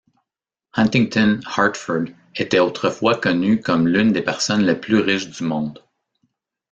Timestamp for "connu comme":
3.21-3.87